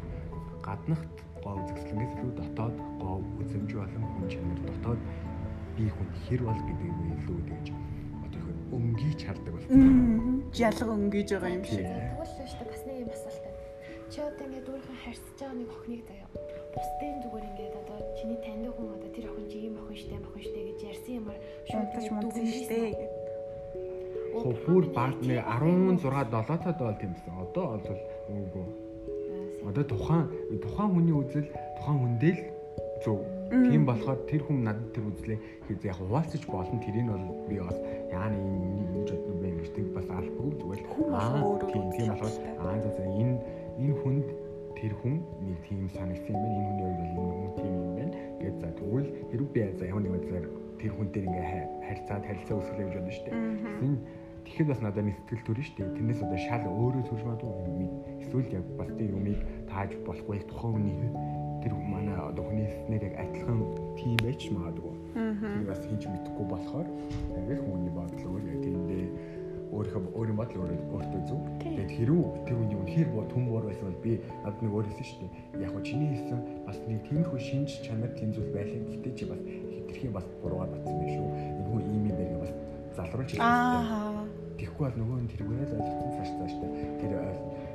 [0.65, 5.01] гаднахт гоо үзэсгэлэнгээс илүү дотоод гоо үзэмж болон хүн чанар дотоод
[5.77, 7.65] би хүн хэр бол гэдэг нь илүү гэж
[8.25, 10.41] одоо их өнгийч хардаг болсон.
[10.57, 11.85] Ялга өнгийж байгаа юм шиг.
[11.85, 13.61] Тэгвэл шүү дээ бас нэг юм асуулт байна.
[14.09, 16.46] Чи одоо ингээд өөрийнхөө харьцаж байгаа нэг охиныг заяа.
[16.77, 20.43] Бусдын зүгээр ингээд одоо чиний таньдаг хүн одоо тэр охин чи ийм охин штэ охин
[20.45, 22.81] штэ гэж ярьсан юмар шууд дүгнэн штэ.
[24.61, 27.33] Бүр баг нэг 16 7-тад бол тэмсэн.
[27.33, 28.67] Одоо бол үгүй.
[29.65, 30.23] Одоо тухайн
[30.61, 31.49] тухайн хүний үзэл
[31.81, 32.41] тухайн хүндээ л
[33.01, 33.25] зөв.
[33.49, 36.77] Тийм болохоор тэр хүн надад тэр үзлээ хийж яг хуваалцаж болно.
[36.77, 37.77] Тэрийг бол би бас
[38.13, 40.81] яаны энэ юм жод бэ гэж бас албагүй зүгээр.
[41.09, 41.41] Аа
[41.73, 43.41] тийм тийм болохоор аа за энэ
[43.81, 44.29] энэ хүнд
[44.77, 46.57] тэр хүн нэг тийм санагдсан юм байна.
[46.57, 48.13] Энэ хүний хувьд бол энэ хүн тийм юм байна.
[48.37, 51.47] Гэт за тэгвэл хэрэг би за ямар нэг байдлаар тэр хүн дээр ингээ
[51.87, 53.37] харьцаад харилцаа үүсгэх гэж бодно шүү дээ.
[53.81, 53.97] Энэ
[54.45, 55.95] тэгэхэд бас надад сэтгэл төрн шүү дээ.
[55.97, 57.67] Тэрнээс одоо шал өөрөө төрж магадгүй
[58.21, 59.39] эсвэл яг бас тийм юмыг
[59.71, 61.11] тааж болохгүй тухайн хүний
[61.63, 63.59] тэр манай одоо хүний нэснээр яг адилхан
[63.97, 64.93] тийм байж магадгүй.
[65.15, 66.87] Тэр бас хийж мэдэхгүй болохоор
[67.33, 68.86] яг л хүний бодол өөр яг тиймдээ
[69.77, 71.39] өөрийнхөө өөрийн бодол өөрөө өөртөө зөв.
[71.61, 75.05] Тэгээд хэрүү тэр үний үнэхээр боо түн боор байсан бол би над нэг өөр хэлсэн
[75.05, 75.63] шүү дээ.
[75.65, 78.81] Яг го чиний хэлсэн бас нэг тиймэрхүү шинж чанар зүйл байлаа.
[78.89, 81.27] Гэтэ чи бас хитрхийн бас буруугаар батсан байх шүү.
[81.29, 82.51] Энэ хүн ийм юм байна бас
[82.97, 83.45] залруулж хэлсэн.
[83.45, 84.25] Аа.
[84.57, 87.13] Тэгэхгүй бол нөгөө нь тэргүүрээ л ойлгосон цааш цааш та тэр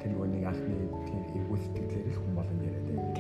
[0.03, 0.75] тэр нөгөө нэг анхны
[1.07, 3.15] тэр эвгүй сэтгэлээр хүн болон яриад байна.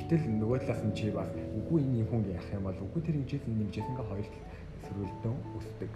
[0.00, 3.44] Тэгтэл нөгөө талаас нь чи бас үгүй энэ хүн яах юм бол үгүй тэр хэмжээс
[3.44, 4.28] нэмжээс ингээ хоёр
[4.88, 5.92] сөрүүлдэн өсдөг.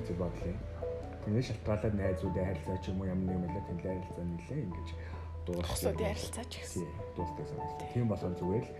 [0.00, 0.83] Үзэл бодлоо
[1.24, 4.88] Тэрнээс шалтгаалаад найзуудын харилцаа ч юм уу ямар нэг юм байлаа тэнлээ харилцаа нэлээ ингэж
[5.44, 5.94] дууссан.
[5.96, 6.88] харилцаа ч гэсэн.
[7.16, 7.88] Дуусдаг санагдсан.
[7.92, 8.72] Тийм болохоор зүгээр л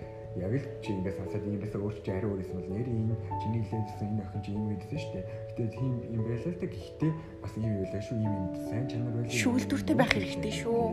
[0.44, 4.09] яг л чи ингээд сонсоод юм байсаа өөрчлөж хариу өөрөөс бол нэр энэ чиний хэлээдсэн
[4.12, 5.24] энэ охин чи юм гэдсэн шүү дээ.
[5.48, 9.12] Гэтэ тийм юм байлаа л та гэхдээ бас юм байлаа шүү юм юм сайн чанар
[9.14, 9.40] байлаа.
[9.40, 10.85] Шүүлтүртэй байх хэрэгтэй шүү.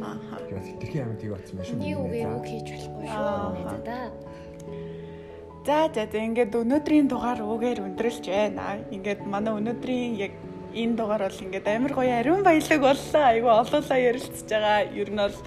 [0.00, 0.18] Аа.
[0.50, 1.78] Яг хитрхийн амт тийг батсан байх шүү.
[1.86, 3.22] Үгүй үг хийж болохгүй шүү.
[3.84, 3.98] За.
[5.66, 8.78] За за за ингээд өнөөдрийн дугаар үгээр өндөрлж байна.
[8.94, 10.32] Ингээд манай өнөөдрийн яг
[10.76, 13.24] энэ дугаар бол ингээд амар гоё ариун баялаг боллоо.
[13.24, 14.92] Айгу олоолаа ярилцж байгаа.
[14.92, 15.38] Ер нь бол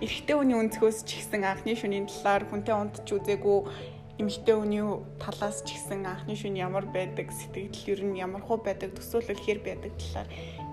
[0.00, 3.58] эрэгтэй хүний өнцгөөс ч ихсэн анхны шөнийн талаар хүнтэй унтж үзээгүй
[4.18, 4.84] эмэгтэй хүний
[5.22, 9.60] талаас ч ихсэн анхны шөнө ямар байдаг сэтгэл ер нь ямар хуу байдаг төсөөлөл хэр
[9.62, 10.28] байдаг талаар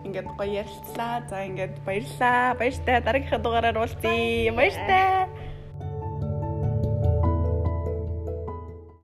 [0.06, 1.14] ингээд гоё ярилцлаа.
[1.30, 2.56] За ингээд баярлаа.
[2.56, 4.54] Баяртай дараагийнхаа дугаараар уулзъя.
[4.54, 5.45] Баяртай.